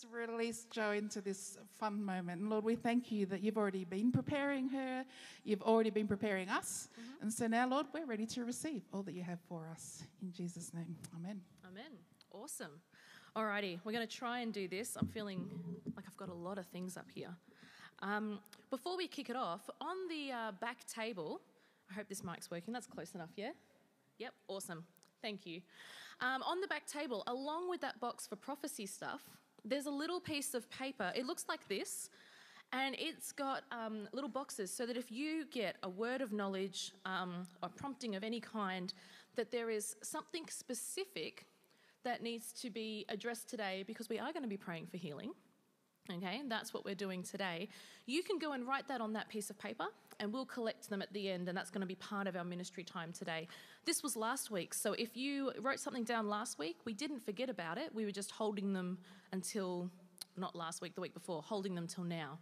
[0.00, 2.40] just release Jo into this fun moment.
[2.40, 5.04] And Lord, we thank you that you've already been preparing her,
[5.44, 6.88] you've already been preparing us.
[6.92, 7.22] Mm-hmm.
[7.22, 10.04] And so now, Lord, we're ready to receive all that you have for us.
[10.22, 11.40] In Jesus' name, amen.
[11.66, 11.90] Amen.
[12.32, 12.80] Awesome.
[13.36, 14.96] Alrighty, we're going to try and do this.
[14.96, 15.48] I'm feeling
[15.96, 17.34] like I've got a lot of things up here.
[18.00, 18.38] Um,
[18.70, 21.40] before we kick it off, on the uh, back table,
[21.90, 22.72] I hope this mic's working.
[22.72, 23.50] That's close enough, yeah?
[24.18, 24.84] Yep, awesome.
[25.22, 25.60] Thank you.
[26.20, 29.22] Um, on the back table, along with that box for prophecy stuff,
[29.64, 31.12] there's a little piece of paper.
[31.14, 32.10] It looks like this,
[32.72, 36.92] and it's got um, little boxes so that if you get a word of knowledge,
[37.04, 38.92] um, a prompting of any kind,
[39.36, 41.46] that there is something specific
[42.04, 45.32] that needs to be addressed today because we are going to be praying for healing.
[46.10, 47.68] Okay, and that's what we're doing today.
[48.06, 49.84] You can go and write that on that piece of paper,
[50.20, 52.44] and we'll collect them at the end, and that's going to be part of our
[52.44, 53.48] ministry time today.
[53.84, 57.48] This was last week, so if you wrote something down last week, we didn't forget
[57.48, 57.94] about it.
[57.94, 58.98] We were just holding them
[59.32, 59.90] until,
[60.36, 62.38] not last week, the week before, holding them till now.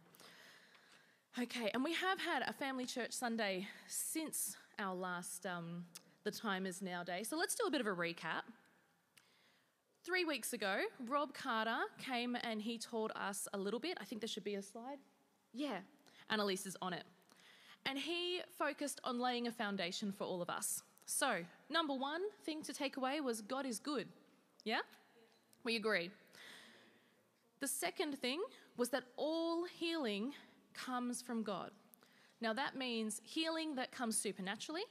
[1.38, 5.84] Okay, and we have had a family church Sunday since our last um,
[6.24, 8.42] The Time Is Now day, so let's do a bit of a recap.
[10.02, 13.98] Three weeks ago, Rob Carter came and he told us a little bit.
[14.00, 14.98] I think there should be a slide.
[15.52, 15.78] Yeah,
[16.30, 17.02] Annalise is on it.
[17.86, 20.82] And he focused on laying a foundation for all of us.
[21.06, 21.36] So,
[21.70, 24.08] number one thing to take away was God is good.
[24.64, 24.80] Yeah?
[25.62, 26.10] We agree.
[27.60, 28.42] The second thing
[28.76, 30.32] was that all healing
[30.74, 31.70] comes from God.
[32.40, 34.82] Now, that means healing that comes supernaturally.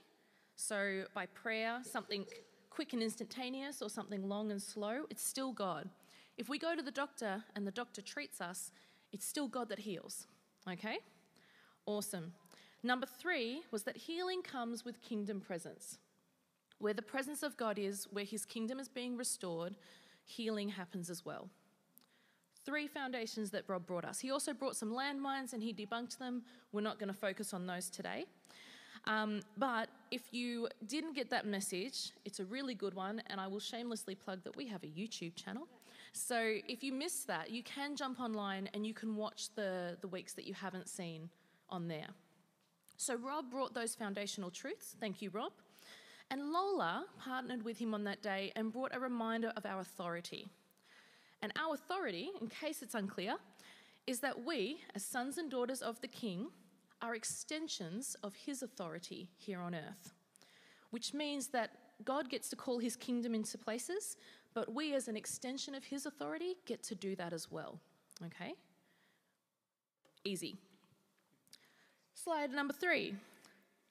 [0.55, 2.25] So, by prayer, something
[2.69, 5.89] quick and instantaneous or something long and slow, it's still God.
[6.37, 8.71] If we go to the doctor and the doctor treats us,
[9.11, 10.27] it's still God that heals.
[10.69, 10.97] Okay?
[11.85, 12.33] Awesome.
[12.85, 15.97] Number three was that healing comes with kingdom presence.
[16.77, 19.75] Where the presence of God is, where his kingdom is being restored,
[20.23, 21.49] healing happens as well.
[22.63, 24.19] Three foundations that Rob brought us.
[24.19, 26.43] He also brought some landmines and he debunked them.
[26.73, 28.25] We're not going to focus on those today.
[29.07, 33.47] Um, but if you didn't get that message, it's a really good one, and I
[33.47, 35.67] will shamelessly plug that we have a YouTube channel.
[36.13, 40.07] So if you missed that, you can jump online and you can watch the, the
[40.07, 41.29] weeks that you haven't seen
[41.71, 42.09] on there.
[42.97, 44.95] So Rob brought those foundational truths.
[44.99, 45.51] Thank you, Rob.
[46.31, 50.47] And Lola partnered with him on that day and brought a reminder of our authority.
[51.41, 53.35] And our authority, in case it's unclear,
[54.07, 56.47] is that we, as sons and daughters of the King,
[57.01, 60.13] are extensions of his authority here on earth,
[60.89, 61.71] which means that
[62.03, 64.17] God gets to call his kingdom into places,
[64.53, 67.79] but we, as an extension of his authority, get to do that as well.
[68.25, 68.53] Okay?
[70.23, 70.57] Easy.
[72.25, 73.13] Slide number three.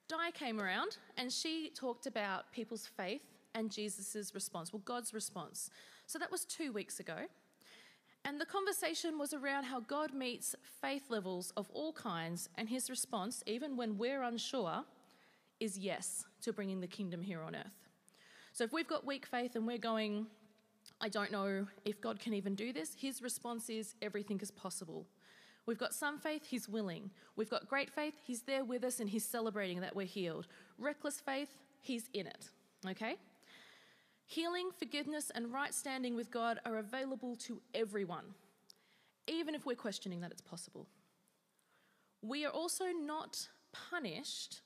[0.09, 3.22] Di came around and she talked about people's faith
[3.55, 5.71] and Jesus' response, well, God's response.
[6.09, 7.15] So that was two weeks ago.
[8.25, 12.91] And the conversation was around how God meets faith levels of all kinds, and his
[12.91, 14.83] response, even when we're unsure,
[15.61, 17.87] is yes to bringing the kingdom here on earth.
[18.53, 20.27] So if we've got weak faith and we're going,
[21.00, 25.06] I don't know if God can even do this, his response is everything is possible.
[25.67, 27.11] We've got some faith, he's willing.
[27.37, 30.47] We've got great faith, he's there with us and he's celebrating that we're healed.
[30.79, 31.49] Reckless faith,
[31.81, 32.51] he's in it.
[32.87, 33.17] Okay?
[34.27, 38.25] Healing, forgiveness, and right standing with God are available to everyone,
[39.27, 40.87] even if we're questioning that it's possible.
[42.23, 44.63] We are also not punished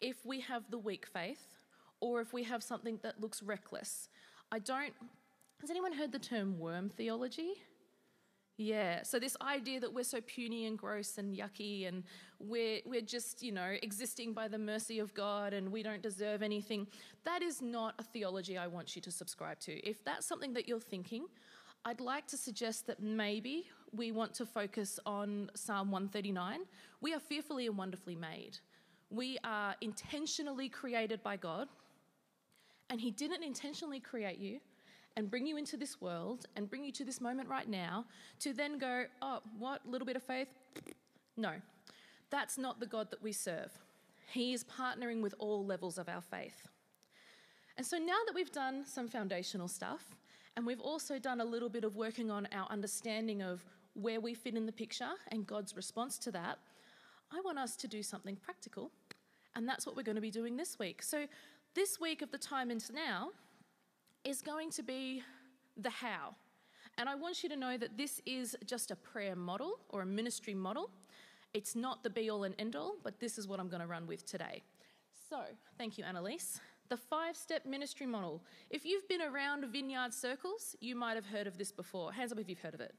[0.00, 1.54] if we have the weak faith
[2.00, 4.08] or if we have something that looks reckless.
[4.52, 4.92] I don't.
[5.60, 7.62] Has anyone heard the term worm theology?
[8.60, 12.02] Yeah, so this idea that we're so puny and gross and yucky and
[12.40, 16.42] we're, we're just, you know, existing by the mercy of God and we don't deserve
[16.42, 16.88] anything,
[17.24, 19.78] that is not a theology I want you to subscribe to.
[19.88, 21.26] If that's something that you're thinking,
[21.84, 26.62] I'd like to suggest that maybe we want to focus on Psalm 139.
[27.00, 28.58] We are fearfully and wonderfully made.
[29.08, 31.68] We are intentionally created by God,
[32.90, 34.58] and He didn't intentionally create you
[35.18, 38.04] and bring you into this world and bring you to this moment right now
[38.38, 40.46] to then go, oh, what, little bit of faith?
[41.36, 41.54] No,
[42.30, 43.72] that's not the God that we serve.
[44.30, 46.68] He is partnering with all levels of our faith.
[47.76, 50.14] And so now that we've done some foundational stuff,
[50.56, 53.60] and we've also done a little bit of working on our understanding of
[53.94, 56.58] where we fit in the picture and God's response to that,
[57.32, 58.92] I want us to do something practical.
[59.56, 61.02] And that's what we're going to be doing this week.
[61.02, 61.26] So,
[61.74, 63.30] this week of the time is now,
[64.28, 65.22] is going to be
[65.76, 66.34] the how.
[66.98, 70.06] And I want you to know that this is just a prayer model or a
[70.06, 70.90] ministry model.
[71.54, 73.86] It's not the be all and end all, but this is what I'm going to
[73.86, 74.62] run with today.
[75.30, 75.40] So,
[75.78, 76.60] thank you, Annalise.
[76.90, 78.42] The five step ministry model.
[78.68, 82.12] If you've been around vineyard circles, you might have heard of this before.
[82.12, 82.94] Hands up if you've heard of it.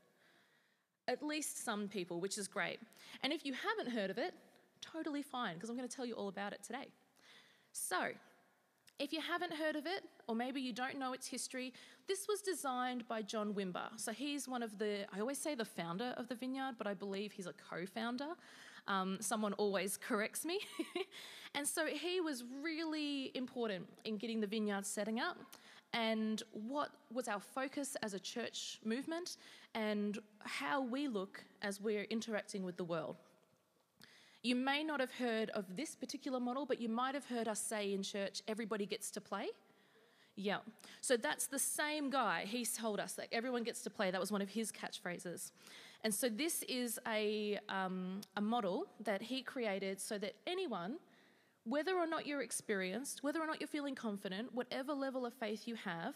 [1.10, 2.80] at least some people, which is great.
[3.24, 4.34] And if you haven't heard of it,
[4.80, 6.88] totally fine, because I'm going to tell you all about it today.
[7.72, 8.10] So,
[9.00, 11.74] if you haven't heard of it, or maybe you don't know its history,
[12.08, 13.88] this was designed by John Wimber.
[13.96, 16.94] So he's one of the, I always say the founder of the vineyard, but I
[16.94, 18.34] believe he's a co founder.
[18.88, 20.60] Um, someone always corrects me.
[21.56, 25.38] and so he was really important in getting the vineyard setting up
[25.94, 29.38] and what was our focus as a church movement
[29.74, 33.16] and how we look as we're interacting with the world.
[34.42, 37.60] You may not have heard of this particular model, but you might have heard us
[37.60, 39.48] say in church, everybody gets to play.
[40.36, 40.60] Yeah.
[41.02, 42.46] So that's the same guy.
[42.46, 44.12] He told us that everyone gets to play.
[44.12, 45.52] That was one of his catchphrases.
[46.06, 50.96] And so this is a, um, a model that he created so that anyone,
[51.66, 55.68] whether or not you're experienced, whether or not you're feeling confident, whatever level of faith
[55.68, 56.16] you have,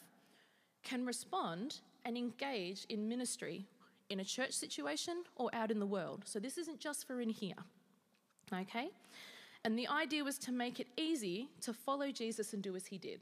[0.84, 3.66] can respond and engage in ministry
[4.10, 6.22] in a church situation or out in the world.
[6.26, 7.56] So this isn't just for in here.
[8.52, 8.90] Okay?
[9.64, 12.98] And the idea was to make it easy to follow Jesus and do as he
[12.98, 13.22] did.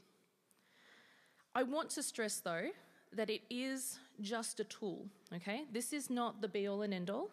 [1.54, 2.68] I want to stress, though,
[3.12, 5.64] that it is just a tool, okay?
[5.72, 7.30] This is not the be all and end all.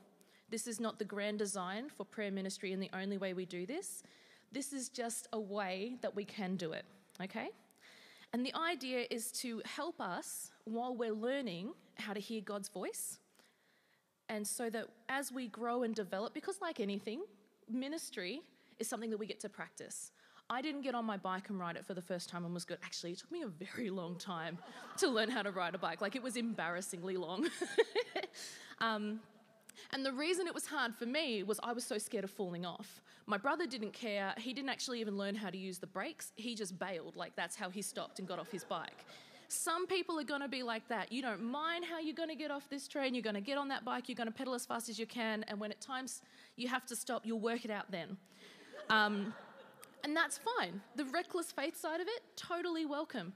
[0.49, 3.65] This is not the grand design for prayer ministry and the only way we do
[3.65, 4.03] this.
[4.51, 6.85] This is just a way that we can do it,
[7.21, 7.49] okay?
[8.33, 13.19] And the idea is to help us while we're learning how to hear God's voice.
[14.27, 17.21] And so that as we grow and develop, because like anything,
[17.69, 18.41] ministry
[18.79, 20.11] is something that we get to practice.
[20.51, 22.65] I didn't get on my bike and ride it for the first time and was
[22.65, 22.79] good.
[22.83, 24.57] Actually, it took me a very long time
[24.97, 26.01] to learn how to ride a bike.
[26.01, 27.47] Like, it was embarrassingly long.
[28.79, 29.19] um,
[29.93, 32.65] and the reason it was hard for me was I was so scared of falling
[32.65, 33.01] off.
[33.27, 34.33] My brother didn't care.
[34.37, 36.31] He didn't actually even learn how to use the brakes.
[36.35, 37.15] He just bailed.
[37.15, 39.05] Like, that's how he stopped and got off his bike.
[39.49, 41.11] Some people are going to be like that.
[41.11, 43.15] You don't mind how you're going to get off this train.
[43.15, 44.07] You're going to get on that bike.
[44.07, 45.43] You're going to pedal as fast as you can.
[45.47, 46.21] And when at times
[46.59, 48.17] you have to stop, you'll work it out then.
[48.89, 49.33] Um,
[50.03, 50.81] and that's fine.
[50.95, 53.33] The reckless faith side of it, totally welcome.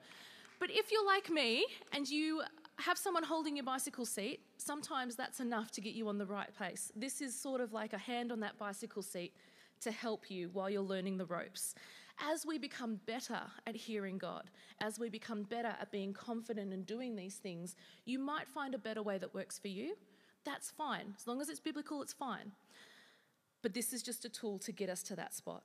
[0.59, 2.41] But if you're like me and you
[2.77, 6.49] have someone holding your bicycle seat, sometimes that's enough to get you on the right
[6.57, 6.91] pace.
[6.95, 9.33] This is sort of like a hand on that bicycle seat
[9.81, 11.75] to help you while you're learning the ropes
[12.19, 14.49] as we become better at hearing God,
[14.81, 18.77] as we become better at being confident and doing these things, you might find a
[18.77, 19.95] better way that works for you.
[20.45, 21.13] That's fine.
[21.17, 22.51] As long as it's biblical, it's fine.
[23.63, 25.63] But this is just a tool to get us to that spot.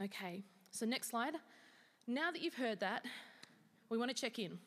[0.00, 1.34] Okay, so next slide.
[2.06, 3.04] Now that you've heard that,
[3.88, 4.58] we want to check in.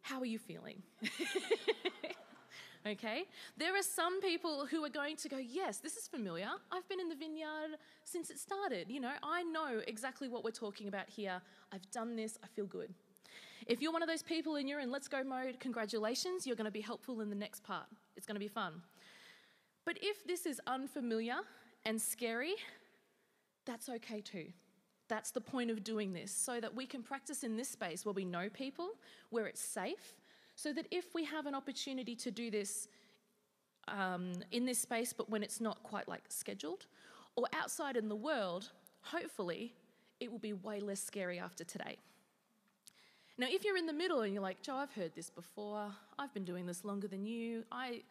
[0.00, 0.82] How are you feeling?
[2.86, 3.24] okay?
[3.58, 6.48] There are some people who are going to go, Yes, this is familiar.
[6.72, 8.88] I've been in the vineyard since it started.
[8.88, 11.42] You know, I know exactly what we're talking about here.
[11.72, 12.94] I've done this, I feel good.
[13.66, 16.64] If you're one of those people and you're in let's go mode, congratulations, you're going
[16.64, 17.86] to be helpful in the next part.
[18.16, 18.80] It's going to be fun.
[19.90, 21.38] But if this is unfamiliar
[21.84, 22.54] and scary,
[23.66, 24.46] that's okay too.
[25.08, 28.12] That's the point of doing this, so that we can practice in this space where
[28.12, 28.90] we know people,
[29.30, 30.14] where it's safe,
[30.54, 32.86] so that if we have an opportunity to do this
[33.88, 36.86] um, in this space, but when it's not quite like scheduled,
[37.34, 38.70] or outside in the world,
[39.00, 39.74] hopefully
[40.20, 41.98] it will be way less scary after today.
[43.36, 46.32] Now, if you're in the middle and you're like, Jo, I've heard this before, I've
[46.32, 48.02] been doing this longer than you, I,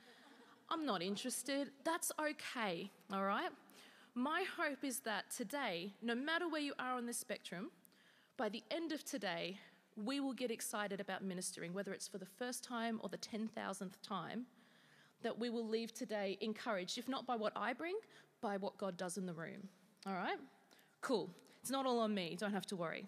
[0.72, 3.50] I'm not interested, that's okay, all right?
[4.14, 7.72] My hope is that today, no matter where you are on the spectrum,
[8.38, 9.58] by the end of today,
[9.96, 13.94] we will get excited about ministering, whether it's for the first time or the 10,000th
[14.04, 14.46] time,
[15.22, 17.96] that we will leave today encouraged, if not by what I bring,
[18.42, 19.68] by what God does in the room.
[20.06, 20.38] All right?
[21.02, 21.30] Cool.
[21.62, 23.06] It's not all on me, don't have to worry.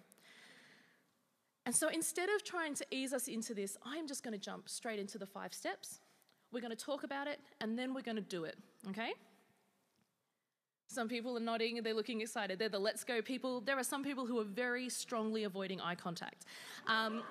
[1.66, 4.68] And so instead of trying to ease us into this, I'm just going to jump
[4.68, 6.00] straight into the five steps.
[6.52, 8.58] We're going to talk about it and then we're going to do it,
[8.90, 9.14] okay?
[10.92, 12.60] Some people are nodding, they're looking excited.
[12.60, 13.62] They're the let's go people.
[13.62, 16.46] There are some people who are very strongly avoiding eye contact.
[16.86, 17.24] Um,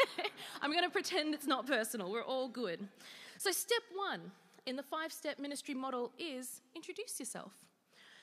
[0.62, 2.10] I'm going to pretend it's not personal.
[2.10, 2.88] We're all good.
[3.36, 4.30] So, step one
[4.64, 7.52] in the five step ministry model is introduce yourself.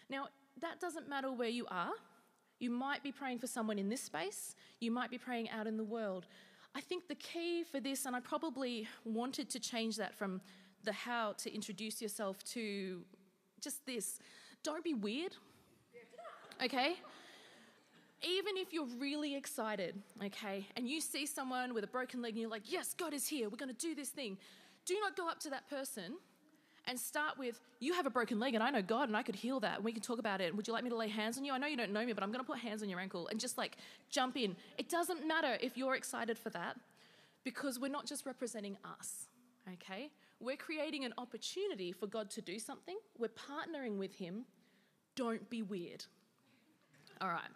[0.09, 0.29] Now,
[0.59, 1.91] that doesn't matter where you are.
[2.59, 5.77] You might be praying for someone in this space, you might be praying out in
[5.77, 6.25] the world.
[6.79, 10.39] I think the key for this, and I probably wanted to change that from
[10.85, 13.01] the how to introduce yourself to
[13.59, 14.19] just this
[14.63, 15.35] don't be weird,
[16.63, 16.93] okay?
[18.21, 22.39] Even if you're really excited, okay, and you see someone with a broken leg and
[22.39, 24.37] you're like, yes, God is here, we're gonna do this thing,
[24.85, 26.13] do not go up to that person
[26.89, 29.35] and start with, You have a broken leg, and I know God, and I could
[29.35, 30.53] heal that, and we can talk about it.
[30.53, 31.53] Would you like me to lay hands on you?
[31.53, 33.27] I know you don't know me, but I'm going to put hands on your ankle
[33.27, 33.77] and just like
[34.09, 34.55] jump in.
[34.77, 36.75] It doesn't matter if you're excited for that
[37.45, 39.27] because we're not just representing us,
[39.73, 40.09] okay?
[40.39, 44.45] we're creating an opportunity for God to do something, we're partnering with Him.
[45.15, 46.05] Don't be weird.
[47.19, 47.51] All right.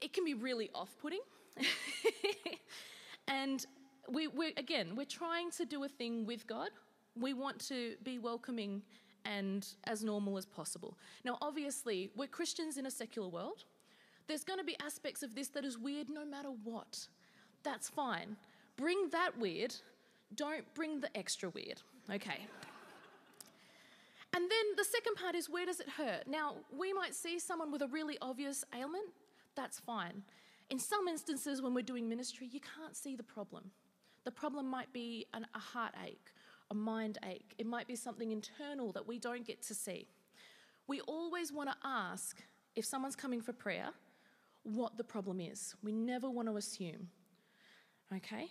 [0.00, 1.20] It can be really off putting.
[3.28, 3.64] and
[4.08, 6.70] we, we, again, we're trying to do a thing with God.
[7.18, 8.82] We want to be welcoming
[9.24, 10.96] and as normal as possible.
[11.24, 13.64] Now, obviously, we're Christians in a secular world.
[14.26, 17.06] There's going to be aspects of this that is weird no matter what.
[17.62, 18.36] That's fine.
[18.76, 19.74] Bring that weird,
[20.34, 21.82] don't bring the extra weird.
[22.10, 22.46] Okay.
[24.34, 26.26] And then the second part is where does it hurt?
[26.26, 29.10] Now, we might see someone with a really obvious ailment,
[29.54, 30.22] that's fine.
[30.70, 33.70] In some instances, when we're doing ministry, you can't see the problem.
[34.24, 36.32] The problem might be an, a heartache,
[36.72, 40.08] a mind ache, it might be something internal that we don't get to see.
[40.88, 42.42] We always want to ask
[42.74, 43.90] if someone's coming for prayer
[44.62, 45.74] what the problem is.
[45.82, 47.08] We never want to assume.
[48.16, 48.46] Okay?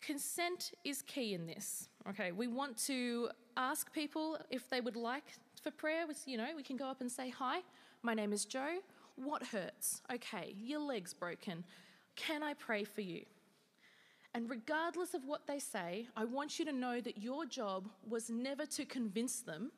[0.00, 1.88] Consent is key in this.
[2.08, 5.24] Okay, we want to ask people if they would like
[5.62, 6.04] for prayer.
[6.26, 7.60] You know, we can go up and say, Hi,
[8.02, 8.78] my name is Jo.
[9.16, 10.00] What hurts?
[10.14, 11.64] Okay, your leg's broken.
[12.14, 13.24] Can I pray for you?
[14.34, 18.30] And regardless of what they say, I want you to know that your job was
[18.30, 19.72] never to convince them.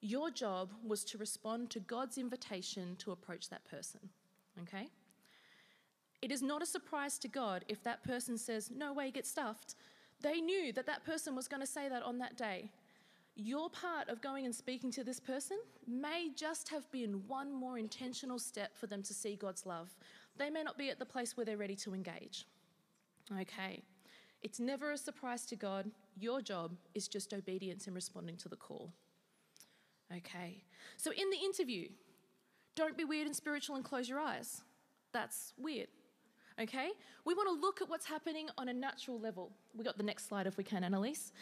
[0.00, 4.00] Your job was to respond to God's invitation to approach that person.
[4.62, 4.88] Okay?
[6.20, 9.74] It is not a surprise to God if that person says, No way, get stuffed.
[10.20, 12.70] They knew that that person was going to say that on that day.
[13.34, 15.56] Your part of going and speaking to this person
[15.88, 19.88] may just have been one more intentional step for them to see God's love.
[20.36, 22.46] They may not be at the place where they're ready to engage.
[23.40, 23.82] Okay.
[24.42, 25.90] It's never a surprise to God.
[26.18, 28.92] Your job is just obedience in responding to the call.
[30.14, 30.64] Okay.
[30.96, 31.88] So in the interview,
[32.74, 34.62] don't be weird and spiritual and close your eyes.
[35.12, 35.88] That's weird
[36.60, 36.90] okay?
[37.24, 39.52] We want to look at what's happening on a natural level.
[39.74, 41.32] We got the next slide if we can, Annalise.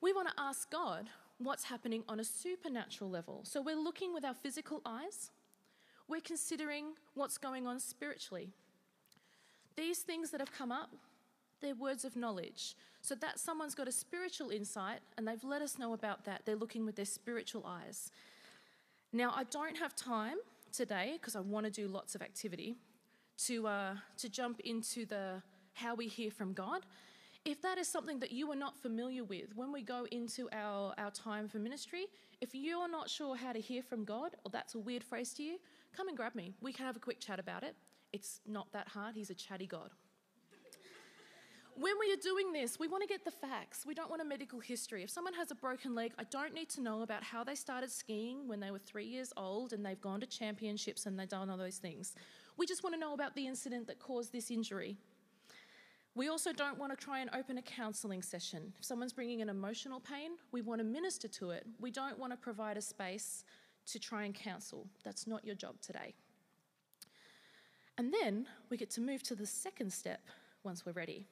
[0.00, 1.08] We want to ask God
[1.38, 3.40] what's happening on a supernatural level.
[3.44, 5.30] So we're looking with our physical eyes,
[6.08, 8.52] we're considering what's going on spiritually.
[9.76, 10.90] These things that have come up,
[11.60, 12.74] they're words of knowledge.
[13.02, 16.42] So that someone's got a spiritual insight and they've let us know about that.
[16.44, 18.10] They're looking with their spiritual eyes.
[19.12, 20.36] Now, I don't have time
[20.72, 22.76] today because I want to do lots of activity
[23.44, 25.42] to, uh, to jump into the
[25.74, 26.86] how we hear from God.
[27.44, 30.94] If that is something that you are not familiar with, when we go into our,
[30.98, 32.06] our time for ministry,
[32.40, 35.42] if you're not sure how to hear from God, or that's a weird phrase to
[35.42, 35.58] you,
[35.96, 36.54] come and grab me.
[36.60, 37.76] We can have a quick chat about it.
[38.12, 39.90] It's not that hard, He's a chatty God.
[41.74, 43.84] when we are doing this, we want to get the facts.
[43.86, 45.02] We don't want a medical history.
[45.02, 47.90] If someone has a broken leg, I don't need to know about how they started
[47.90, 51.50] skiing when they were three years old and they've gone to championships and they've done
[51.50, 52.14] all those things.
[52.56, 54.96] We just want to know about the incident that caused this injury.
[56.14, 58.72] We also don't want to try and open a counselling session.
[58.78, 61.66] If someone's bringing an emotional pain, we want to minister to it.
[61.78, 63.44] We don't want to provide a space
[63.88, 64.86] to try and counsel.
[65.04, 66.14] That's not your job today.
[67.98, 70.20] And then we get to move to the second step
[70.64, 71.26] once we're ready,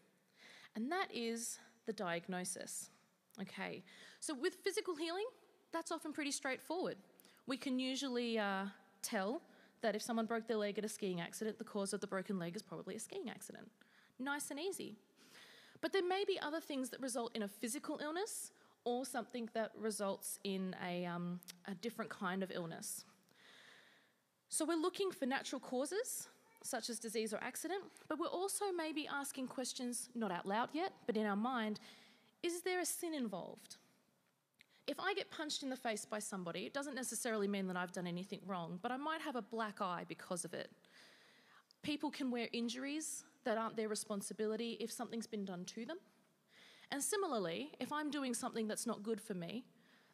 [0.74, 2.90] and that is the diagnosis.
[3.40, 3.82] Okay,
[4.20, 5.26] so with physical healing,
[5.72, 6.96] that's often pretty straightforward.
[7.46, 8.66] We can usually uh,
[9.02, 9.42] tell
[9.82, 12.38] that if someone broke their leg at a skiing accident, the cause of the broken
[12.38, 13.70] leg is probably a skiing accident.
[14.18, 14.96] Nice and easy.
[15.82, 18.52] But there may be other things that result in a physical illness
[18.84, 23.04] or something that results in a, um, a different kind of illness.
[24.48, 26.28] So we're looking for natural causes,
[26.64, 30.92] such as disease or accident, but we're also maybe asking questions, not out loud yet,
[31.06, 31.78] but in our mind
[32.42, 33.76] is there a sin involved?
[34.86, 37.92] If I get punched in the face by somebody, it doesn't necessarily mean that I've
[37.92, 40.70] done anything wrong, but I might have a black eye because of it.
[41.82, 45.96] People can wear injuries that aren't their responsibility if something's been done to them.
[46.90, 49.64] And similarly, if I'm doing something that's not good for me,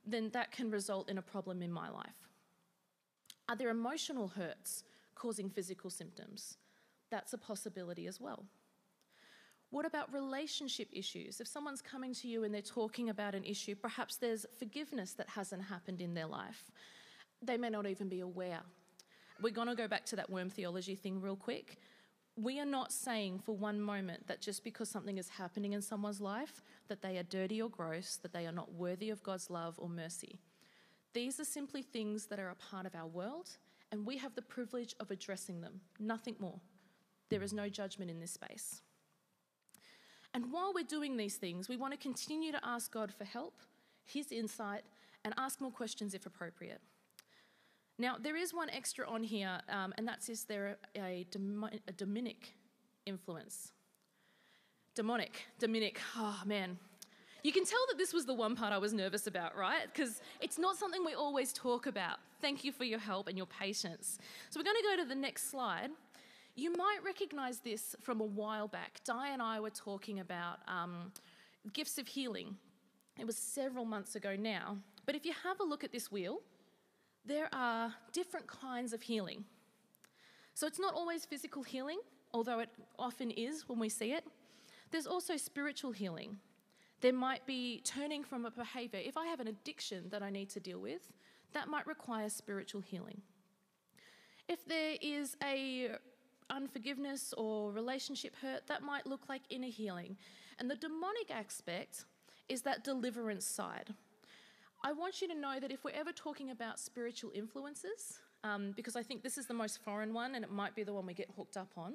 [0.07, 2.28] then that can result in a problem in my life.
[3.49, 4.85] Are there emotional hurts
[5.20, 6.56] causing physical symptoms?
[7.10, 8.44] That's a possibility as well.
[9.70, 11.40] What about relationship issues?
[11.40, 15.28] If someone's coming to you and they're talking about an issue, perhaps there's forgiveness that
[15.28, 16.70] hasn't happened in their life.
[17.42, 18.60] They may not even be aware.
[19.40, 21.78] We're going to go back to that worm theology thing real quick.
[22.36, 26.20] We are not saying for one moment that just because something is happening in someone's
[26.20, 29.74] life, that they are dirty or gross, that they are not worthy of God's love
[29.78, 30.40] or mercy.
[31.12, 33.50] These are simply things that are a part of our world,
[33.92, 36.61] and we have the privilege of addressing them, nothing more.
[37.28, 38.82] There is no judgment in this space.
[40.32, 43.54] And while we're doing these things, we want to continue to ask God for help,
[44.04, 44.82] His insight,
[45.25, 46.80] and ask more questions if appropriate.
[47.99, 52.54] Now, there is one extra on here, um, and that's is there a, a demonic
[53.04, 53.73] influence?
[54.94, 56.00] Demonic, demonic.
[56.16, 56.78] Oh man.
[57.42, 59.87] You can tell that this was the one part I was nervous about, right?
[59.92, 62.18] Because it's not something we always talk about.
[62.40, 64.18] Thank you for your help and your patience.
[64.50, 65.90] So we're going to go to the next slide.
[66.54, 69.00] You might recognize this from a while back.
[69.04, 71.12] Di and I were talking about um,
[71.73, 72.56] gifts of healing.
[73.18, 74.78] It was several months ago now.
[75.06, 76.40] But if you have a look at this wheel,
[77.25, 79.44] there are different kinds of healing.
[80.54, 82.00] So it's not always physical healing,
[82.35, 82.68] although it
[82.99, 84.25] often is when we see it.
[84.90, 86.38] There's also spiritual healing.
[87.00, 89.00] There might be turning from a behavior.
[89.02, 91.11] If I have an addiction that I need to deal with,
[91.52, 93.23] that might require spiritual healing.
[94.49, 95.92] If there is a
[96.50, 100.16] unforgiveness or relationship hurt, that might look like inner healing.
[100.59, 102.04] And the demonic aspect
[102.49, 103.95] is that deliverance side.
[104.83, 108.97] I want you to know that if we're ever talking about spiritual influences, um, because
[108.97, 111.14] I think this is the most foreign one and it might be the one we
[111.14, 111.95] get hooked up on,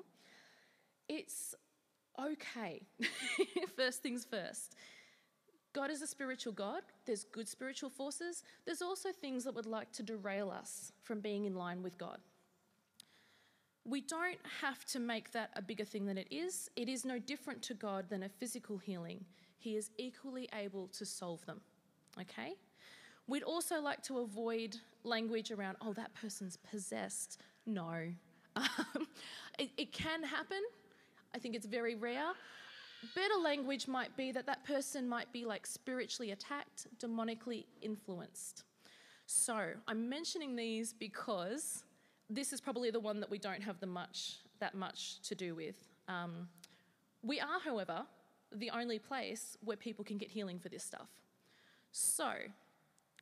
[1.10, 1.56] it's
[2.20, 2.84] okay.
[3.76, 4.76] first things first.
[5.75, 6.84] God is a spiritual God.
[7.05, 8.44] There's good spiritual forces.
[8.63, 12.20] There's also things that would like to derail us from being in line with God.
[13.84, 16.70] We don't have to make that a bigger thing than it is.
[16.77, 19.25] It is no different to God than a physical healing.
[19.58, 21.60] He is equally able to solve them.
[22.22, 22.53] Okay?
[23.27, 27.41] We'd also like to avoid language around, oh, that person's possessed.
[27.65, 27.91] No.
[28.58, 29.08] Um,
[29.60, 30.62] it, it can happen,
[31.34, 32.32] I think it's very rare.
[33.14, 38.64] Better language might be that that person might be like spiritually attacked, demonically influenced.
[39.26, 41.84] So I'm mentioning these because
[42.30, 45.54] this is probably the one that we don't have the much that much to do
[45.54, 45.76] with.
[46.08, 46.48] Um,
[47.22, 48.06] we are, however,
[48.54, 51.10] the only place where people can get healing for this stuff.
[51.92, 52.32] So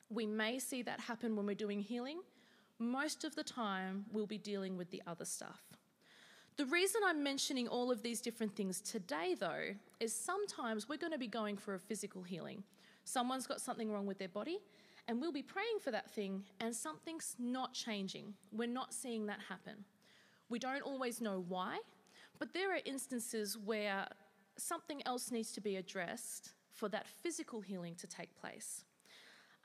[0.10, 2.22] we may see that happen when we're doing healing.
[2.80, 5.62] Most of the time, we'll be dealing with the other stuff.
[6.56, 11.12] The reason I'm mentioning all of these different things today, though, is sometimes we're going
[11.12, 12.64] to be going for a physical healing.
[13.06, 14.60] Someone's got something wrong with their body,
[15.08, 18.36] and we'll be praying for that thing, and something's not changing.
[18.52, 19.84] We're not seeing that happen.
[20.50, 21.80] We don't always know why,
[22.38, 24.06] but there are instances where
[24.56, 28.86] something else needs to be addressed for that physical healing to take place.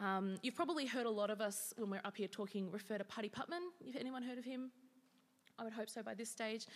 [0.01, 3.05] Um, you've probably heard a lot of us when we're up here talking refer to
[3.05, 3.61] Putty Putman.
[3.85, 4.71] Have anyone heard of him?
[5.59, 6.67] I would hope so by this stage.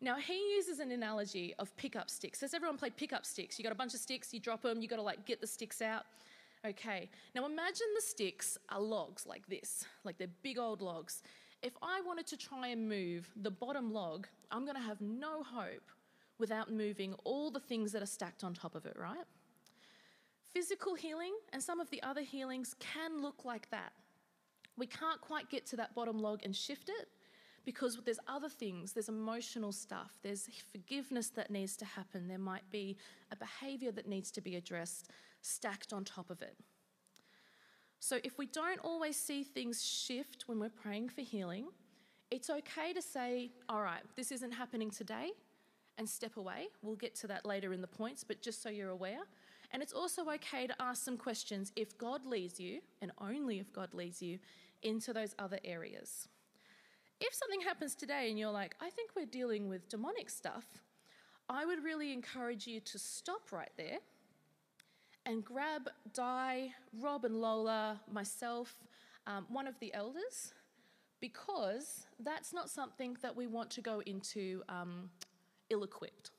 [0.00, 2.40] Now, he uses an analogy of pickup sticks.
[2.40, 3.58] Has everyone played pickup sticks?
[3.58, 5.46] You got a bunch of sticks, you drop them, you got to like get the
[5.46, 6.04] sticks out.
[6.66, 11.22] Okay, now imagine the sticks are logs like this, like they're big old logs.
[11.60, 15.42] If I wanted to try and move the bottom log, I'm going to have no
[15.42, 15.90] hope
[16.38, 19.24] without moving all the things that are stacked on top of it, right?
[20.52, 23.92] Physical healing and some of the other healings can look like that.
[24.76, 27.08] We can't quite get to that bottom log and shift it,
[27.64, 32.68] because there's other things, there's emotional stuff, there's forgiveness that needs to happen, there might
[32.70, 32.96] be
[33.30, 35.10] a behavior that needs to be addressed
[35.42, 36.56] stacked on top of it.
[37.98, 41.68] So, if we don't always see things shift when we're praying for healing,
[42.30, 45.30] it's okay to say, All right, this isn't happening today,
[45.98, 46.68] and step away.
[46.82, 49.20] We'll get to that later in the points, but just so you're aware.
[49.72, 53.72] And it's also okay to ask some questions if God leads you, and only if
[53.72, 54.38] God leads you,
[54.82, 56.28] into those other areas.
[57.24, 60.66] If something happens today and you're like, I think we're dealing with demonic stuff,
[61.48, 63.98] I would really encourage you to stop right there
[65.24, 68.74] and grab Di, Rob, and Lola, myself,
[69.28, 70.52] um, one of the elders,
[71.20, 75.08] because that's not something that we want to go into um,
[75.70, 76.32] ill equipped.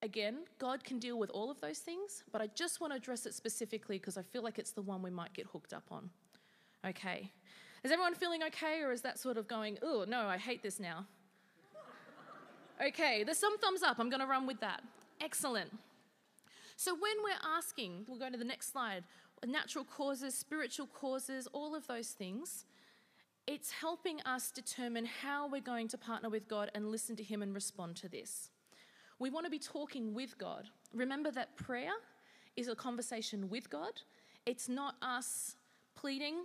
[0.00, 3.26] Again, God can deal with all of those things, but I just want to address
[3.26, 6.08] it specifically because I feel like it's the one we might get hooked up on.
[6.86, 7.30] Okay.
[7.84, 10.80] Is everyone feeling okay, or is that sort of going, oh, no, I hate this
[10.80, 11.06] now?
[12.86, 13.98] okay, there's some thumbs up.
[13.98, 14.82] I'm going to run with that.
[15.20, 15.70] Excellent.
[16.76, 19.04] So, when we're asking, we'll go to the next slide
[19.46, 22.64] natural causes, spiritual causes, all of those things,
[23.46, 27.42] it's helping us determine how we're going to partner with God and listen to Him
[27.42, 28.50] and respond to this.
[29.18, 30.68] We want to be talking with God.
[30.92, 31.92] Remember that prayer
[32.56, 33.92] is a conversation with God,
[34.46, 35.56] it's not us
[35.94, 36.44] pleading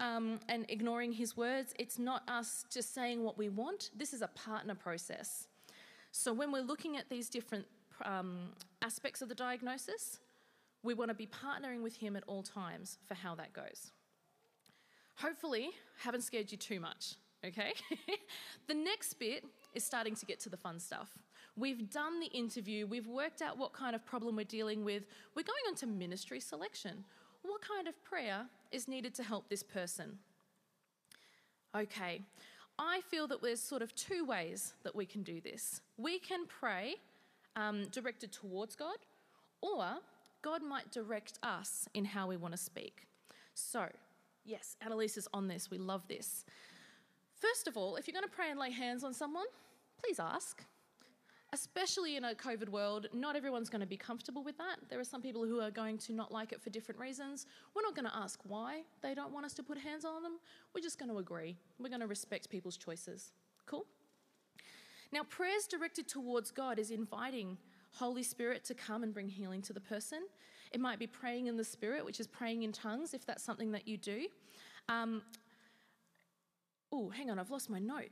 [0.00, 1.72] um, and ignoring his words.
[1.78, 3.90] It's not us just saying what we want.
[3.96, 5.46] This is a partner process.
[6.10, 7.66] So when we're looking at these different
[8.04, 8.48] um,
[8.82, 10.18] aspects of the diagnosis,
[10.82, 13.92] we want to be partnering with him at all times for how that goes.
[15.16, 17.74] Hopefully, haven't scared you too much, okay?
[18.66, 21.10] the next bit is starting to get to the fun stuff.
[21.56, 25.04] We've done the interview, we've worked out what kind of problem we're dealing with.
[25.36, 27.04] We're going on to ministry selection.
[27.42, 30.18] What kind of prayer is needed to help this person?
[31.76, 32.20] Okay,
[32.78, 35.80] I feel that there's sort of two ways that we can do this.
[35.96, 36.96] We can pray
[37.56, 38.96] um, directed towards God,
[39.60, 39.84] or
[40.42, 43.06] God might direct us in how we want to speak.
[43.54, 43.86] So,
[44.44, 45.70] yes, Annalise is on this.
[45.70, 46.44] We love this.
[47.34, 49.46] First of all, if you're going to pray and lay hands on someone,
[50.02, 50.62] please ask.
[51.52, 54.76] Especially in a COVID world, not everyone's going to be comfortable with that.
[54.88, 57.46] There are some people who are going to not like it for different reasons.
[57.74, 60.38] We're not going to ask why they don't want us to put hands on them.
[60.74, 61.56] We're just going to agree.
[61.80, 63.32] We're going to respect people's choices.
[63.66, 63.84] Cool?
[65.12, 67.58] Now, prayers directed towards God is inviting
[67.92, 70.20] Holy Spirit to come and bring healing to the person.
[70.70, 73.72] It might be praying in the Spirit, which is praying in tongues, if that's something
[73.72, 74.26] that you do.
[74.88, 75.22] Um,
[76.92, 78.10] oh, hang on, I've lost my note.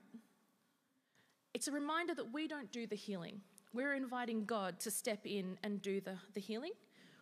[1.59, 3.41] It's a reminder that we don't do the healing.
[3.75, 6.71] We're inviting God to step in and do the, the healing.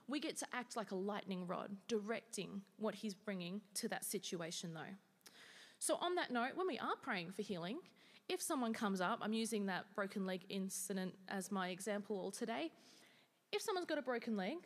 [0.08, 4.74] We get to act like a lightning rod, directing what He's bringing to that situation,
[4.74, 4.92] though.
[5.78, 7.78] So, on that note, when we are praying for healing,
[8.28, 12.72] if someone comes up, I'm using that broken leg incident as my example all today.
[13.52, 14.58] If someone's got a broken leg,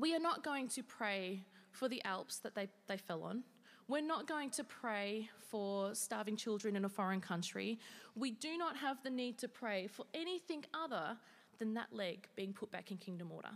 [0.00, 3.42] we are not going to pray for the Alps that they, they fell on.
[3.88, 7.78] We're not going to pray for starving children in a foreign country.
[8.14, 11.16] We do not have the need to pray for anything other
[11.58, 13.50] than that leg being put back in kingdom order.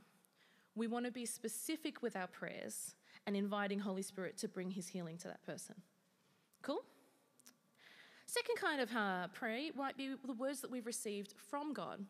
[0.75, 2.95] We want to be specific with our prayers
[3.27, 5.75] and inviting Holy Spirit to bring his healing to that person.
[6.63, 6.83] Cool?
[8.27, 12.05] Second kind of uh, prayer might be the words that we've received from God.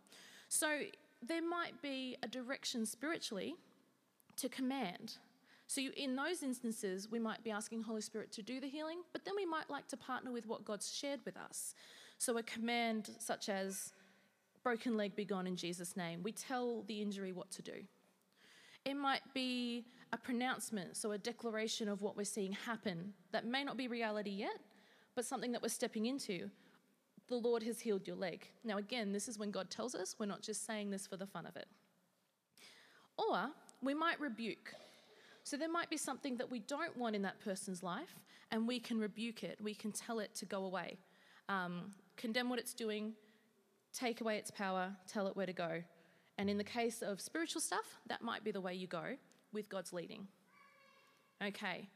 [0.49, 0.81] So
[1.23, 3.55] there might be a direction spiritually
[4.37, 5.19] to command.
[5.69, 8.99] So, you, in those instances, we might be asking Holy Spirit to do the healing,
[9.13, 11.75] but then we might like to partner with what God's shared with us.
[12.19, 13.93] So, a command such as,
[14.63, 17.85] broken leg be gone in Jesus' name, we tell the injury what to do.
[18.85, 23.65] It might be a pronouncement, so a declaration of what we're seeing happen that may
[23.65, 24.59] not be reality yet,
[25.17, 26.49] but something that we're stepping into.
[27.29, 28.47] The Lord has healed your leg.
[28.63, 31.27] Now, again, this is when God tells us, we're not just saying this for the
[31.27, 31.67] fun of it.
[33.19, 33.49] Or
[33.83, 34.75] we might rebuke.
[35.47, 38.19] So there might be something that we don't want in that person's life,
[38.51, 39.57] and we can rebuke it.
[39.63, 40.99] We can tell it to go away,
[41.49, 43.13] um, condemn what it's doing,
[43.93, 45.85] take away its power, tell it where to go.
[46.37, 49.05] And in the case of spiritual stuff, that might be the way you go
[49.53, 50.27] with God's leading.
[51.41, 51.91] Okay,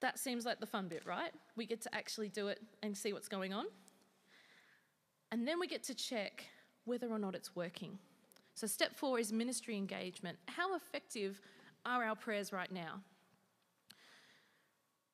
[0.00, 1.30] that seems like the fun bit, right?
[1.54, 3.66] We get to actually do it and see what's going on.
[5.30, 6.46] And then we get to check
[6.84, 7.96] whether or not it's working.
[8.56, 10.38] So, step four is ministry engagement.
[10.46, 11.40] How effective
[11.84, 13.00] are our prayers right now?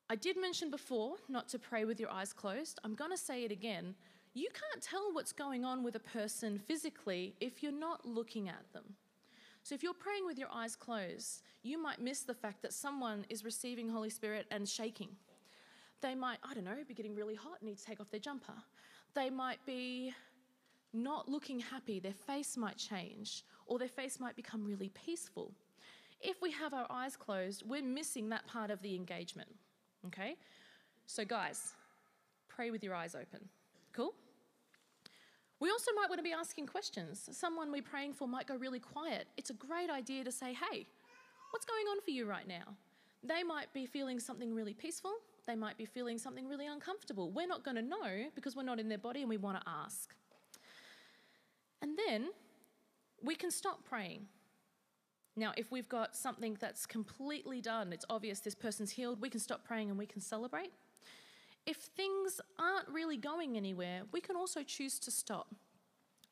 [0.09, 2.81] I did mention before not to pray with your eyes closed.
[2.83, 3.95] I'm going to say it again.
[4.35, 8.73] You can't tell what's going on with a person physically if you're not looking at
[8.73, 8.85] them.
[9.63, 13.27] So, if you're praying with your eyes closed, you might miss the fact that someone
[13.29, 15.11] is receiving Holy Spirit and shaking.
[16.01, 18.21] They might, I don't know, be getting really hot and need to take off their
[18.21, 18.55] jumper.
[19.15, 20.15] They might be
[20.93, 25.53] not looking happy, their face might change, or their face might become really peaceful.
[26.21, 29.49] If we have our eyes closed, we're missing that part of the engagement.
[30.07, 30.37] Okay?
[31.07, 31.73] So, guys,
[32.49, 33.49] pray with your eyes open.
[33.93, 34.15] Cool?
[35.61, 37.29] We also might want to be asking questions.
[37.33, 39.27] Someone we're praying for might go really quiet.
[39.37, 40.87] It's a great idea to say, hey,
[41.51, 42.75] what's going on for you right now?
[43.23, 45.13] They might be feeling something really peaceful.
[45.47, 47.31] They might be feeling something really uncomfortable.
[47.31, 49.69] We're not going to know because we're not in their body and we want to
[49.69, 50.15] ask.
[51.83, 52.29] And then
[53.23, 54.27] we can stop praying.
[55.41, 59.41] Now, if we've got something that's completely done, it's obvious this person's healed, we can
[59.41, 60.71] stop praying and we can celebrate.
[61.65, 65.55] If things aren't really going anywhere, we can also choose to stop.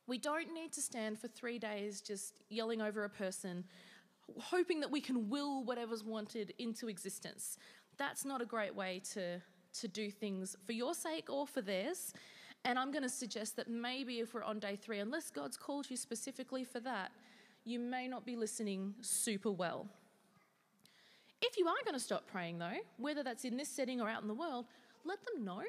[0.07, 3.65] We don't need to stand for three days just yelling over a person,
[4.39, 7.57] hoping that we can will whatever's wanted into existence.
[7.97, 9.41] That's not a great way to,
[9.81, 12.13] to do things for your sake or for theirs.
[12.67, 15.89] And I'm going to suggest that maybe if we're on day three, unless God's called
[15.89, 17.11] you specifically for that,
[17.69, 19.87] you may not be listening super well.
[21.43, 24.23] If you are going to stop praying, though, whether that's in this setting or out
[24.23, 24.67] in the world,
[25.05, 25.63] let them know.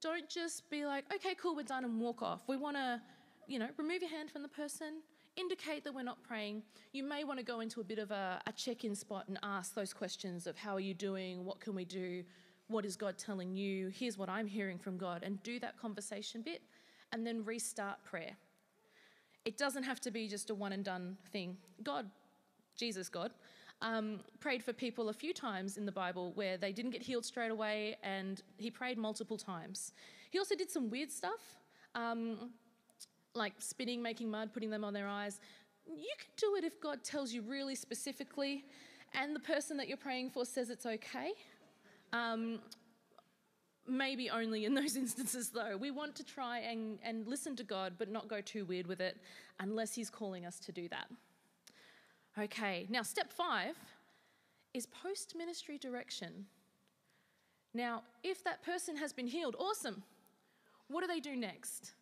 [0.00, 2.42] Don't just be like, okay, cool, we're done, and walk off.
[2.48, 3.00] We want to,
[3.46, 5.02] you know, remove your hand from the person,
[5.36, 6.62] indicate that we're not praying.
[6.92, 9.38] You may want to go into a bit of a, a check in spot and
[9.42, 11.44] ask those questions of how are you doing?
[11.44, 12.24] What can we do?
[12.68, 13.88] What is God telling you?
[13.88, 15.22] Here's what I'm hearing from God.
[15.22, 16.62] And do that conversation bit
[17.12, 18.36] and then restart prayer.
[19.46, 21.56] It doesn't have to be just a one and done thing.
[21.84, 22.10] God,
[22.76, 23.30] Jesus, God,
[23.80, 27.24] um, prayed for people a few times in the Bible where they didn't get healed
[27.24, 29.92] straight away, and he prayed multiple times.
[30.30, 31.40] He also did some weird stuff,
[31.94, 32.50] um,
[33.34, 35.38] like spitting, making mud, putting them on their eyes.
[35.86, 38.64] You can do it if God tells you really specifically,
[39.14, 41.30] and the person that you're praying for says it's okay.
[42.12, 42.58] Um,
[43.88, 45.76] Maybe only in those instances, though.
[45.76, 49.00] We want to try and, and listen to God, but not go too weird with
[49.00, 49.16] it
[49.60, 51.06] unless He's calling us to do that.
[52.38, 53.76] Okay, now step five
[54.74, 56.46] is post ministry direction.
[57.72, 60.02] Now, if that person has been healed, awesome.
[60.88, 61.92] What do they do next?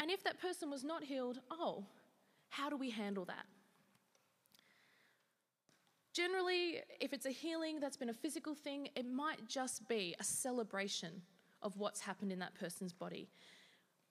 [0.00, 1.84] And if that person was not healed, oh,
[2.50, 3.46] how do we handle that?
[6.18, 10.24] Generally, if it's a healing that's been a physical thing, it might just be a
[10.24, 11.22] celebration
[11.62, 13.28] of what's happened in that person's body.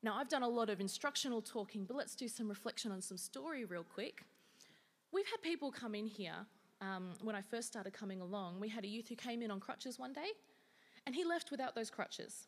[0.01, 3.17] Now, I've done a lot of instructional talking, but let's do some reflection on some
[3.17, 4.23] story real quick.
[5.11, 6.45] We've had people come in here
[6.79, 8.61] um, when I first started coming along.
[8.61, 10.29] We had a youth who came in on crutches one day,
[11.05, 12.47] and he left without those crutches.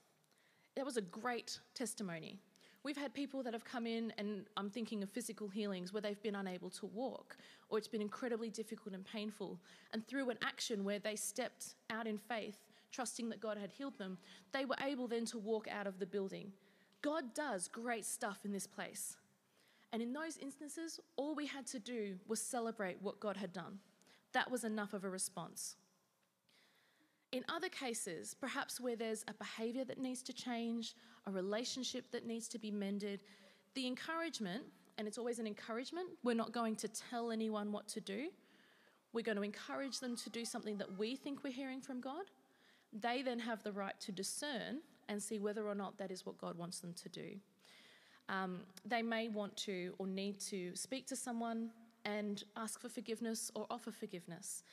[0.77, 2.39] That was a great testimony.
[2.83, 6.21] We've had people that have come in, and I'm thinking of physical healings where they've
[6.21, 7.37] been unable to walk,
[7.69, 9.59] or it's been incredibly difficult and painful.
[9.91, 12.57] And through an action where they stepped out in faith,
[12.91, 14.17] trusting that God had healed them,
[14.53, 16.53] they were able then to walk out of the building.
[17.01, 19.17] God does great stuff in this place.
[19.91, 23.79] And in those instances, all we had to do was celebrate what God had done.
[24.33, 25.75] That was enough of a response.
[27.31, 30.95] In other cases, perhaps where there's a behavior that needs to change,
[31.27, 33.23] a relationship that needs to be mended,
[33.75, 34.63] the encouragement,
[34.97, 38.29] and it's always an encouragement, we're not going to tell anyone what to do.
[39.13, 42.25] We're going to encourage them to do something that we think we're hearing from God.
[42.91, 46.37] They then have the right to discern and see whether or not that is what
[46.37, 47.35] God wants them to do.
[48.27, 51.69] Um, they may want to or need to speak to someone
[52.05, 54.63] and ask for forgiveness or offer forgiveness.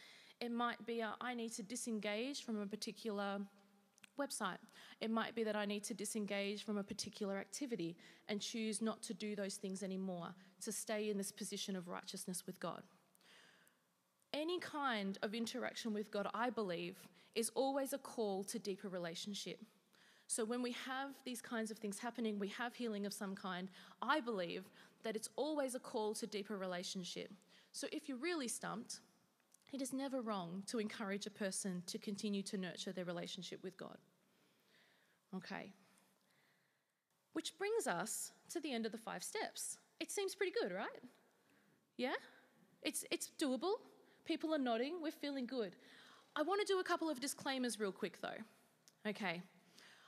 [0.40, 3.40] It might be a, I need to disengage from a particular
[4.18, 4.58] website.
[5.00, 7.96] It might be that I need to disengage from a particular activity
[8.28, 12.44] and choose not to do those things anymore, to stay in this position of righteousness
[12.46, 12.82] with God.
[14.32, 16.96] Any kind of interaction with God, I believe,
[17.34, 19.60] is always a call to deeper relationship.
[20.26, 23.68] So when we have these kinds of things happening, we have healing of some kind,
[24.02, 24.64] I believe
[25.04, 27.30] that it's always a call to deeper relationship.
[27.72, 29.00] So if you're really stumped,
[29.76, 33.76] it is never wrong to encourage a person to continue to nurture their relationship with
[33.76, 33.98] God.
[35.36, 35.70] Okay.
[37.34, 39.76] Which brings us to the end of the five steps.
[40.00, 41.02] It seems pretty good, right?
[41.98, 42.14] Yeah?
[42.80, 43.74] It's, it's doable.
[44.24, 44.94] People are nodding.
[45.02, 45.76] We're feeling good.
[46.34, 49.10] I want to do a couple of disclaimers real quick, though.
[49.10, 49.42] Okay.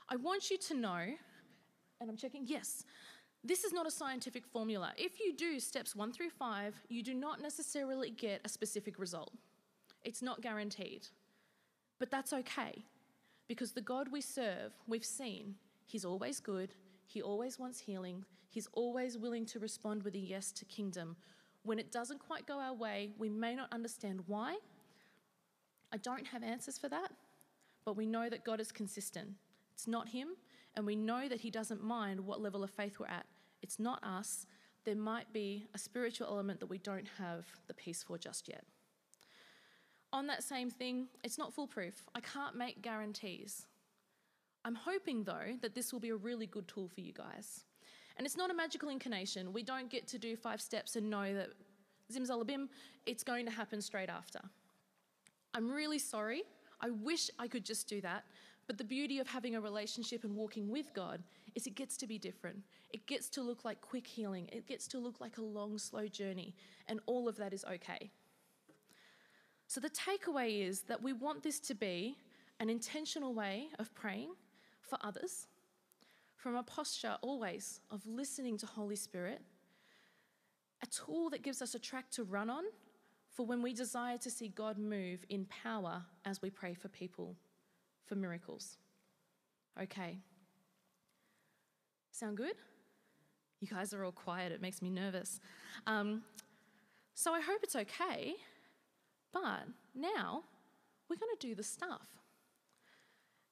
[0.09, 1.03] I want you to know,
[2.01, 2.85] and I'm checking, yes,
[3.43, 4.93] this is not a scientific formula.
[4.97, 9.31] If you do steps one through five, you do not necessarily get a specific result.
[10.03, 11.07] It's not guaranteed.
[11.99, 12.85] But that's okay
[13.49, 16.75] because the God we serve, we've seen, He's always good,
[17.07, 21.17] He always wants healing, He's always willing to respond with a yes to kingdom.
[21.63, 24.57] When it doesn't quite go our way, we may not understand why.
[25.91, 27.11] I don't have answers for that,
[27.83, 29.29] but we know that God is consistent.
[29.73, 30.29] It's not Him,
[30.75, 33.25] and we know that He doesn't mind what level of faith we're at.
[33.61, 34.45] It's not us.
[34.85, 38.63] There might be a spiritual element that we don't have the peace for just yet.
[40.11, 42.03] On that same thing, it's not foolproof.
[42.15, 43.67] I can't make guarantees.
[44.65, 47.63] I'm hoping, though, that this will be a really good tool for you guys.
[48.17, 49.53] And it's not a magical incarnation.
[49.53, 51.49] We don't get to do five steps and know that
[52.11, 52.67] zimzalabim,
[53.05, 54.39] it's going to happen straight after.
[55.53, 56.43] I'm really sorry.
[56.81, 58.23] I wish I could just do that.
[58.67, 61.23] But the beauty of having a relationship and walking with God
[61.55, 62.57] is it gets to be different.
[62.91, 64.47] It gets to look like quick healing.
[64.51, 66.53] It gets to look like a long, slow journey.
[66.87, 68.11] And all of that is okay.
[69.69, 72.17] So, the takeaway is that we want this to be
[72.59, 74.31] an intentional way of praying
[74.81, 75.45] for others
[76.37, 79.43] from a posture always of listening to Holy Spirit,
[80.81, 82.63] a tool that gives us a track to run on
[83.29, 87.35] for when we desire to see God move in power as we pray for people
[88.07, 88.77] for miracles.
[89.79, 90.17] Okay.
[92.11, 92.55] Sound good?
[93.61, 95.39] You guys are all quiet, it makes me nervous.
[95.85, 96.23] Um,
[97.13, 98.33] so I hope it's okay
[99.31, 100.43] but now
[101.09, 102.07] we're going to do the stuff.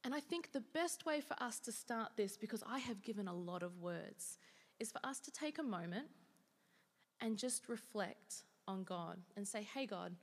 [0.03, 3.27] And I think the best way for us to start this, because I have given
[3.27, 4.37] a lot of words,
[4.79, 6.07] is for us to take a moment
[7.19, 10.15] and just reflect on God and say, hey, God,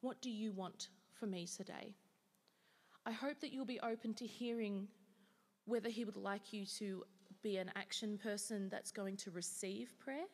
[0.00, 1.94] what do you want for me today?
[3.06, 4.86] I hope that you'll be open to hearing
[5.64, 7.04] whether He would like you to
[7.42, 10.26] be an action person that's going to receive prayer,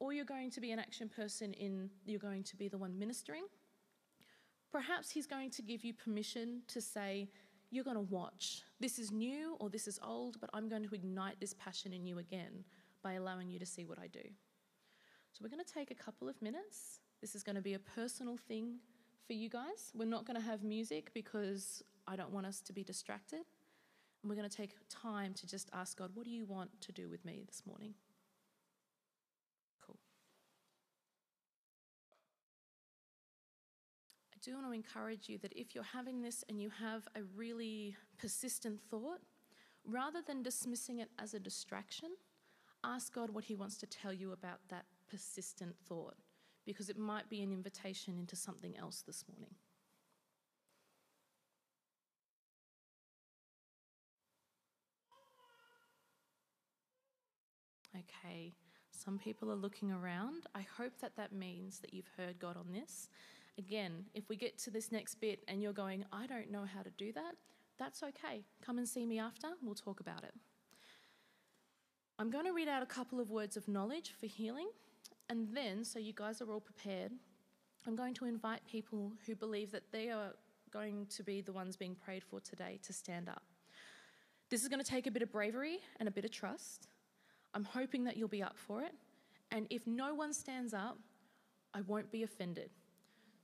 [0.00, 2.98] or you're going to be an action person in you're going to be the one
[2.98, 3.44] ministering
[4.74, 7.28] Perhaps He's going to give you permission to say,
[7.70, 8.62] You're going to watch.
[8.80, 12.04] This is new or this is old, but I'm going to ignite this passion in
[12.04, 12.64] you again
[13.00, 14.24] by allowing you to see what I do.
[15.30, 16.98] So we're going to take a couple of minutes.
[17.20, 18.78] This is going to be a personal thing
[19.28, 19.92] for you guys.
[19.94, 23.42] We're not going to have music because I don't want us to be distracted.
[24.22, 26.90] And we're going to take time to just ask God, what do you want to
[26.90, 27.94] do with me this morning?
[29.86, 29.98] Cool.
[34.33, 37.20] I do want to encourage you that if you're having this and you have a
[37.34, 39.20] really persistent thought,
[39.84, 42.10] rather than dismissing it as a distraction,
[42.84, 46.16] ask God what He wants to tell you about that persistent thought
[46.66, 49.54] because it might be an invitation into something else this morning.
[57.96, 58.52] Okay,
[58.90, 60.46] some people are looking around.
[60.54, 63.08] I hope that that means that you've heard God on this.
[63.58, 66.82] Again, if we get to this next bit and you're going, I don't know how
[66.82, 67.36] to do that,
[67.78, 68.44] that's okay.
[68.64, 70.34] Come and see me after, we'll talk about it.
[72.18, 74.68] I'm going to read out a couple of words of knowledge for healing,
[75.28, 77.12] and then, so you guys are all prepared,
[77.86, 80.32] I'm going to invite people who believe that they are
[80.72, 83.42] going to be the ones being prayed for today to stand up.
[84.50, 86.88] This is going to take a bit of bravery and a bit of trust.
[87.54, 88.92] I'm hoping that you'll be up for it.
[89.50, 90.98] And if no one stands up,
[91.72, 92.70] I won't be offended.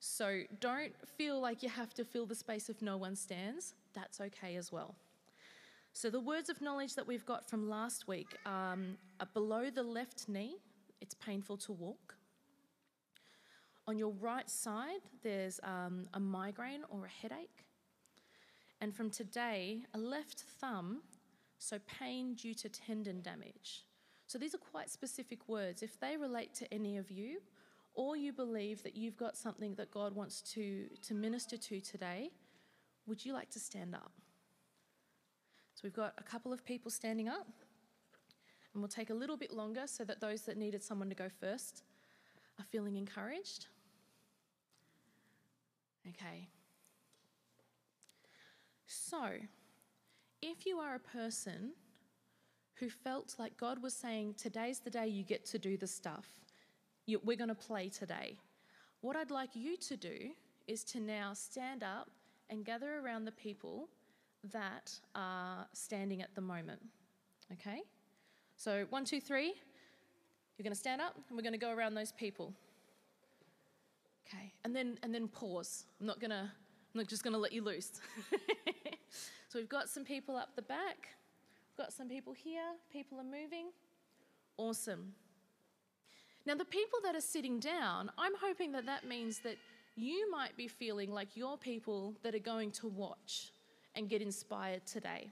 [0.01, 3.75] So don't feel like you have to fill the space if no one stands.
[3.93, 4.95] That's okay as well.
[5.93, 9.83] So, the words of knowledge that we've got from last week um, are below the
[9.83, 10.57] left knee,
[11.01, 12.15] it's painful to walk.
[13.87, 17.65] On your right side, there's um, a migraine or a headache.
[18.81, 21.03] And from today, a left thumb,
[21.59, 23.85] so pain due to tendon damage.
[24.27, 25.83] So these are quite specific words.
[25.83, 27.41] If they relate to any of you,
[27.95, 32.31] or you believe that you've got something that God wants to, to minister to today,
[33.07, 34.13] would you like to stand up?
[35.75, 37.49] So we've got a couple of people standing up,
[38.73, 41.29] and we'll take a little bit longer so that those that needed someone to go
[41.41, 41.83] first
[42.59, 43.67] are feeling encouraged.
[46.09, 46.49] Okay.
[48.87, 49.31] So,
[50.43, 51.73] if you are a person
[52.75, 56.27] who felt like God was saying, Today's the day you get to do the stuff,
[57.07, 58.37] we're going to play today,
[59.01, 60.31] what I'd like you to do
[60.67, 62.11] is to now stand up
[62.49, 63.89] and gather around the people
[64.53, 66.81] that are standing at the moment.
[67.53, 67.83] Okay?
[68.57, 69.55] So, one, two, three.
[70.57, 72.53] You're going to stand up and we're going to go around those people.
[74.33, 75.87] Okay, and then and then pause.
[76.01, 76.53] I'm not gonna.
[76.95, 77.93] I'm not just gonna let you loose.
[79.49, 81.09] so we've got some people up the back.
[81.71, 82.63] We've got some people here.
[82.93, 83.71] People are moving.
[84.57, 85.13] Awesome.
[86.51, 89.55] Now the people that are sitting down, I'm hoping that that means that
[89.95, 93.53] you might be feeling like you're people that are going to watch
[93.95, 95.31] and get inspired today.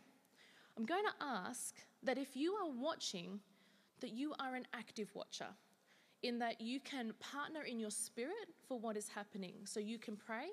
[0.77, 3.41] I'm going to ask that if you are watching,
[3.99, 5.49] that you are an active watcher,
[6.23, 9.55] in that you can partner in your spirit for what is happening.
[9.65, 10.51] So you can pray.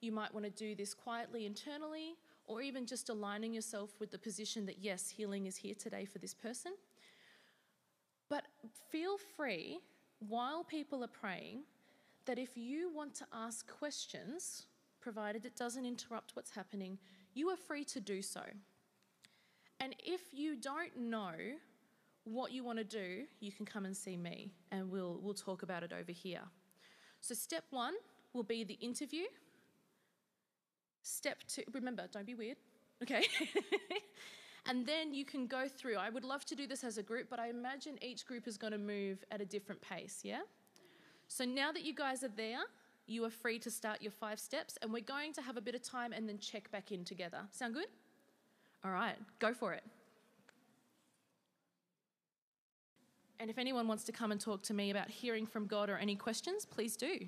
[0.00, 2.16] You might want to do this quietly internally,
[2.48, 6.18] or even just aligning yourself with the position that, yes, healing is here today for
[6.18, 6.72] this person.
[8.28, 8.42] But
[8.90, 9.78] feel free
[10.28, 11.62] while people are praying
[12.26, 14.66] that if you want to ask questions,
[15.00, 16.98] provided it doesn't interrupt what's happening,
[17.34, 18.42] you are free to do so.
[19.80, 21.32] And if you don't know
[22.24, 25.62] what you want to do, you can come and see me and we'll, we'll talk
[25.62, 26.42] about it over here.
[27.22, 27.94] So, step one
[28.32, 29.24] will be the interview.
[31.02, 32.56] Step two, remember, don't be weird,
[33.02, 33.24] okay?
[34.66, 35.96] and then you can go through.
[35.96, 38.56] I would love to do this as a group, but I imagine each group is
[38.56, 40.40] going to move at a different pace, yeah?
[41.28, 42.60] So, now that you guys are there,
[43.06, 45.74] you are free to start your five steps, and we're going to have a bit
[45.74, 47.38] of time and then check back in together.
[47.50, 47.88] Sound good?
[48.84, 49.82] All right, go for it.
[53.38, 55.96] And if anyone wants to come and talk to me about hearing from God or
[55.96, 57.26] any questions, please do.